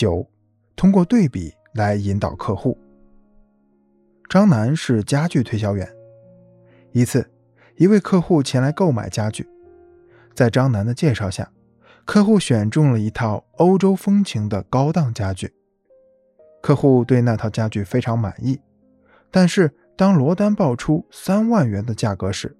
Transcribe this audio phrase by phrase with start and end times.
[0.00, 0.26] 九，
[0.76, 2.78] 通过对比来引导客户。
[4.30, 5.86] 张楠是家具推销员。
[6.92, 7.30] 一次，
[7.76, 9.46] 一位客户前来购买家具，
[10.32, 11.52] 在张楠的介绍下，
[12.06, 15.52] 客户选中了一套欧洲风情的高档家具。
[16.62, 18.58] 客户对那套家具非常满意，
[19.30, 22.56] 但是当罗丹报出三万元的价格时，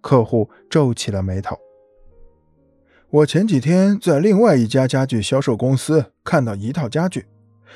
[0.00, 1.56] 客户皱起了眉头。
[3.12, 7.26] 我前几天在另外一家家具销售公司看到一套家具，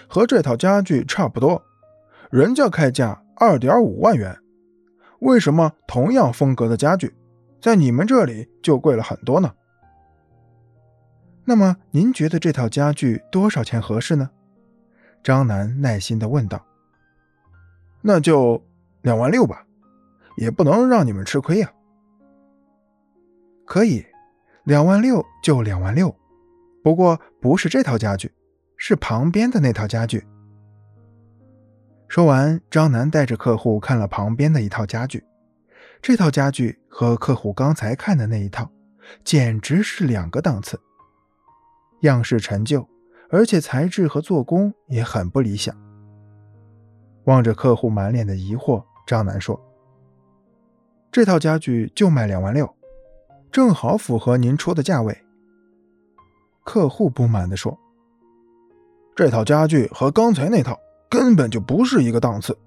[0.09, 1.61] 和这套家具差不多，
[2.31, 4.39] 人家开价二点五万元。
[5.19, 7.13] 为什么同样风格的家具，
[7.61, 9.53] 在你们这里就贵了很多呢？
[11.45, 14.31] 那么您觉得这套家具多少钱合适呢？
[15.25, 16.65] 张楠耐心地问道。
[18.03, 18.63] 那就
[19.03, 19.67] 两万六吧，
[20.37, 21.73] 也不能让你们吃亏呀。
[23.65, 24.05] 可以，
[24.65, 26.15] 两万六就两万六，
[26.83, 28.33] 不过不是这套家具，
[28.79, 30.27] 是旁边的那套家具。
[32.09, 35.23] 说完，张楠带着客户看了旁边的一套家具。
[36.01, 38.71] 这套家具和客户刚才看的那一套，
[39.23, 40.81] 简直是两个档次。
[42.01, 42.87] 样式陈旧，
[43.31, 45.75] 而且材质和做工也很不理想。
[47.25, 49.61] 望着客户满脸的疑惑，张楠说
[51.11, 52.75] ：“这套家具就卖两万六，
[53.55, 55.17] 正好符合您出的价位。”
[56.67, 57.79] 客户不满地说
[59.15, 60.77] ：“这套家具和刚才那套……”
[61.11, 62.59] 根本就不是一个档次。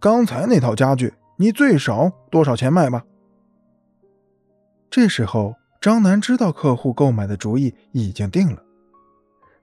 [0.00, 3.04] 刚才那套家具，你最少多少钱卖吧？
[4.88, 8.62] 这时候，张楠知道客户购买的主意已经定了，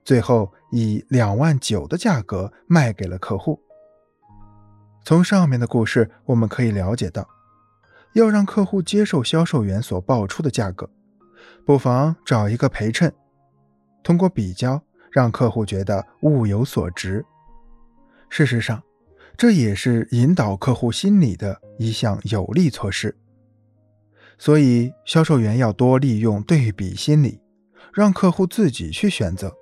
[0.04, 3.58] 最后以两万九的价格卖给了客户。
[5.04, 7.28] 从上面的故事，我们可以了解到，
[8.14, 10.88] 要让客户接受销售员所报出的价格，
[11.64, 13.12] 不妨找一个陪衬，
[14.02, 17.24] 通过比较让客户觉得物有所值。
[18.28, 18.82] 事实上，
[19.36, 23.16] 这也是引导客户心理的一项有力措施。
[24.38, 27.40] 所以，销售员要多利用对比心理，
[27.94, 29.54] 让客户自己去选择。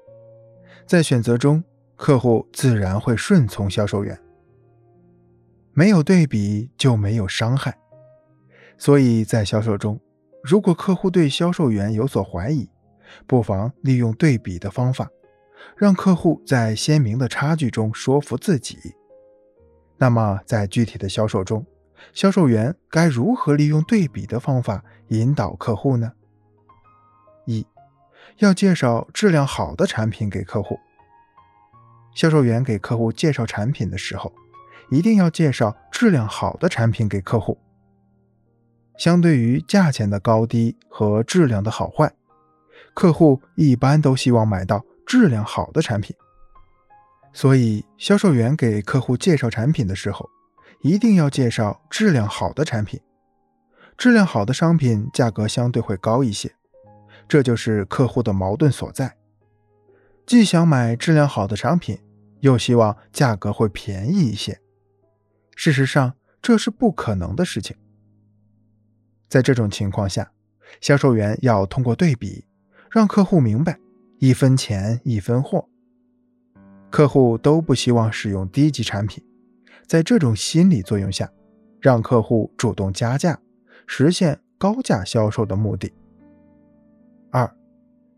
[0.87, 1.63] 在选择中，
[1.97, 4.19] 客户自然会顺从销售员。
[5.73, 7.77] 没有对比就没有伤害。
[8.81, 10.01] 所以在销售中，
[10.43, 12.69] 如果客户对销售员有所怀疑，
[13.27, 15.09] 不妨利用对比的方法。
[15.77, 18.79] 让客户在鲜明的差距中说服自己。
[19.99, 21.67] 那么，在具体的销售中，
[22.15, 26.13] 销售员该如何利用对比的方法引导客户呢？
[27.45, 27.67] 一，
[28.39, 30.81] 要介绍质量好的产品给客户。
[32.15, 34.33] 销售员给客户介绍产品的时候，
[34.91, 37.59] 一定要介绍质量好的产品给客户。
[39.01, 42.13] 相对于价钱的高低和质量的好坏，
[42.93, 44.85] 客户一般都希望买到。
[45.07, 46.15] 质量好的产品，
[47.33, 50.29] 所以销售员给客户介绍产品的时候，
[50.83, 53.01] 一定要介绍质量好的产品。
[53.97, 56.55] 质量好的商品价格相对会高一些，
[57.27, 59.17] 这就是客户的矛盾所在：
[60.25, 61.99] 既想买质量好的商品，
[62.41, 64.61] 又希望价格会便宜一些。
[65.57, 67.77] 事实上，这是不可能的事情。
[69.31, 70.31] 在这种情况下，
[70.83, 72.45] 销售员要通过对比，
[72.91, 73.79] 让客户明白。
[74.19, 75.67] 一分钱一分货，
[76.91, 79.25] 客户都不希望使用低级产品，
[79.87, 81.33] 在这种心理作用下，
[81.81, 83.41] 让客户主动加价，
[83.87, 85.91] 实现高价销售的目的。
[87.31, 87.51] 二，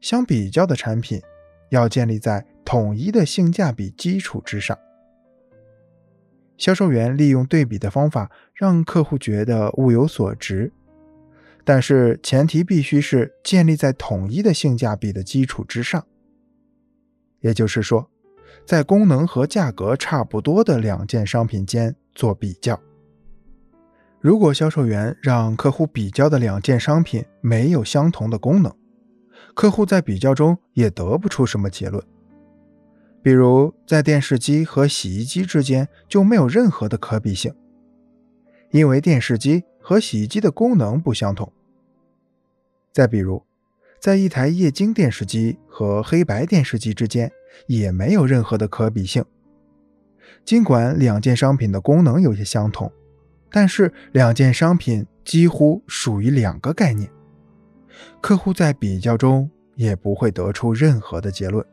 [0.01, 1.23] 相比较的产品
[1.69, 4.77] 要建立在统一的性价比基础之上。
[6.57, 10.73] 销售员利用对比的方法，让客户觉得物有所值。
[11.65, 16.05] 但是前提必须是建立在统一的性价比的基础之上，
[17.39, 18.11] 也就是说，
[18.67, 22.81] 在功能和价格差不多的两件商品间做比较。
[24.21, 28.75] 如果销售员让客户比较的两件商品没有相同的功能，
[29.55, 32.05] 客户在比较中也得不出什么结论。
[33.23, 37.55] 比如，在电视机和洗衣机之间就没有任何的可比性，
[38.73, 39.63] 因为电视机。
[39.85, 41.53] 和洗衣机的功能不相同。
[42.93, 43.43] 再比如，
[43.99, 47.33] 在一台液晶电视机和黑白电视机之间
[47.67, 49.25] 也没有任何的可比性。
[50.45, 52.93] 尽管两件商品的功能有些相同，
[53.51, 57.11] 但是两件商品几乎属于两个概念，
[58.21, 61.65] 客户在比较中也不会得出任何的结论。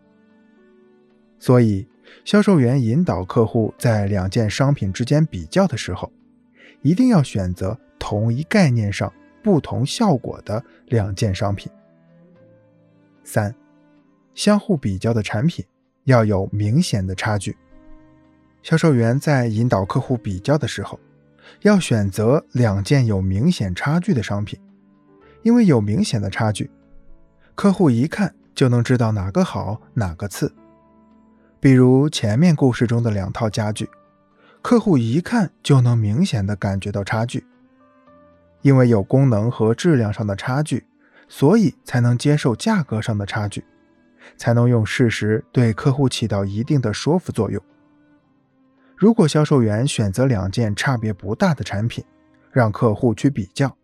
[1.38, 1.88] 所以，
[2.24, 6.12] 销售员引导客户在两件商品之间比较的时候，
[6.81, 7.77] 一定要选择。
[8.01, 9.12] 同一概念上
[9.44, 11.71] 不同效果的两件商品。
[13.24, 13.53] 三，
[14.33, 15.65] 相互比较的产品
[16.06, 17.56] 要有明显的差距。
[18.62, 21.00] 销售员在引导客户比较的时候，
[21.62, 24.59] 要选择两件有明显差距的商品，
[25.44, 26.69] 因为有明显的差距，
[27.56, 30.53] 客户一看就能知道哪个好，哪个次。
[31.59, 33.89] 比如前面故事中的两套家具，
[34.62, 37.45] 客户一看就能明显的感觉到差距。
[38.62, 40.86] 因为有功能和质量上的差距，
[41.28, 43.64] 所以才能接受价格上的差距，
[44.36, 47.62] 才能用事实对客户起到一定的说服作用。
[48.98, 52.04] 如果销售员选择两件差别不大的产品，
[52.52, 53.78] 让客户去比较，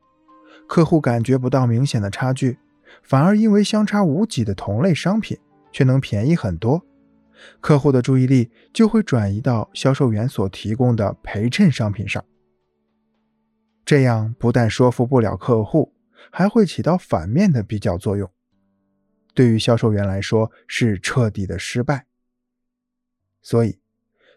[0.67, 2.57] 客户感觉不到明显的差距，
[3.01, 5.37] 反而因为相差无几的同类商品
[5.71, 6.81] 却能便宜很多，
[7.61, 12.21] 客户的注意力就会转移到销售员所提供的陪衬商品上。
[13.85, 15.93] 这样不但说服不了客户，
[16.31, 18.29] 还会起到反面的比较作用，
[19.33, 22.07] 对于销售员来说是彻底的失败。
[23.41, 23.79] 所以。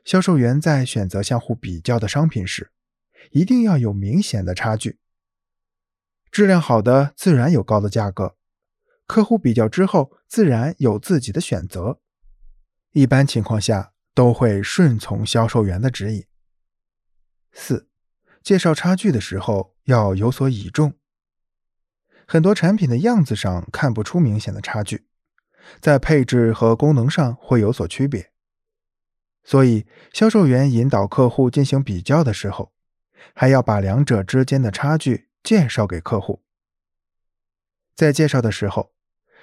[0.05, 2.71] 销售员在选择相互比较的商品时，
[3.33, 4.99] 一定要有明显的差距。
[6.31, 8.35] 质量好的自然有高的价格，
[9.07, 12.01] 客户比较之后自然有自己的选择。
[12.93, 16.25] 一般情况下都会顺从销售员的指引。
[17.53, 17.88] 四、
[18.43, 20.95] 介绍差距的时候要有所倚重。
[22.27, 25.07] 很多产品的样子上看不出明显的差距，
[25.81, 28.31] 在配置和功能上会有所区别。
[29.45, 32.73] 所以，销售员引导客户进行比较的时候，
[33.35, 36.43] 还要把两者之间的差距介绍给客户。
[37.95, 38.93] 在介绍的时候，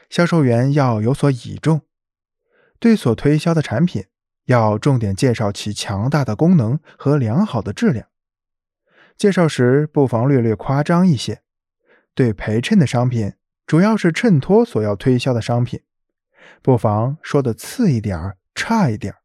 [0.10, 1.82] 销售员要有所倚重，
[2.80, 4.06] 对所推销的产品
[4.46, 8.08] 要重点介绍其强大的功能和良好的质量。
[9.18, 11.42] 介绍时不妨略略夸张一些，
[12.14, 13.34] 对陪衬的商品，
[13.66, 15.82] 主要是衬托所要推销的商品，
[16.62, 19.20] 不妨说的次一点儿，差一点儿。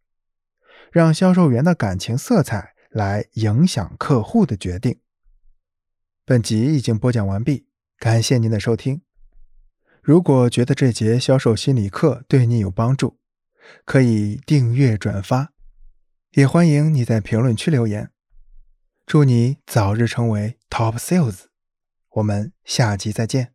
[0.92, 4.98] 让销售员的感情色彩来影响客户的决定。
[6.24, 7.66] 本集已经播讲完毕，
[7.98, 9.02] 感谢您的收听。
[10.02, 13.18] 如果觉得这节销售心理课对你有帮助，
[13.84, 15.52] 可以订阅转发，
[16.32, 18.10] 也欢迎你在评论区留言。
[19.10, 21.46] 祝你早日成为 Top Sales！
[22.10, 23.54] 我们下集再见。